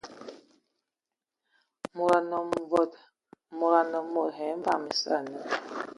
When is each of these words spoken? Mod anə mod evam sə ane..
Mod 3.63 3.79
anə 3.79 3.99
mod 4.13 4.31
evam 4.49 4.83
sə 4.99 5.07
ane.. 5.17 5.39